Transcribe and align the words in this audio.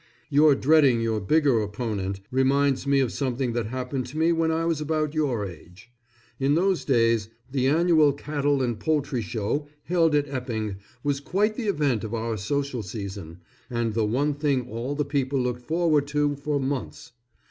Your 0.31 0.55
dreading 0.55 0.99
your 1.01 1.19
bigger 1.21 1.61
opponent 1.61 2.21
reminds 2.31 2.87
me 2.87 3.01
of 3.01 3.11
something 3.11 3.53
that 3.53 3.67
happened 3.67 4.07
to 4.07 4.17
me 4.17 4.31
when 4.31 4.49
I 4.49 4.65
was 4.65 4.81
about 4.81 5.13
your 5.13 5.45
age. 5.45 5.91
In 6.39 6.55
those 6.55 6.83
days 6.83 7.29
the 7.51 7.67
Annual 7.67 8.13
Cattle 8.13 8.63
and 8.63 8.79
Poultry 8.79 9.21
Show 9.21 9.67
held 9.83 10.15
at 10.15 10.27
Epping 10.27 10.77
was 11.03 11.19
quite 11.19 11.55
the 11.55 11.67
event 11.67 12.03
of 12.03 12.15
our 12.15 12.35
social 12.35 12.81
season, 12.81 13.41
and 13.69 13.93
the 13.93 14.03
one 14.03 14.33
thing 14.33 14.67
all 14.67 14.95
the 14.95 15.05
people 15.05 15.39
looked 15.39 15.61
forward 15.67 16.07
to, 16.07 16.35
for 16.35 16.59
months. 16.59 17.11